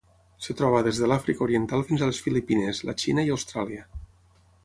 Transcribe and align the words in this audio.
Es 0.43 0.47
troba 0.61 0.79
des 0.85 1.01
de 1.01 1.09
l'Àfrica 1.11 1.43
Oriental 1.47 1.85
fins 1.91 2.03
a 2.05 2.09
les 2.11 2.21
Filipines, 2.29 2.81
la 2.89 2.97
Xina 3.05 3.27
i 3.27 3.31
Austràlia. 3.35 3.85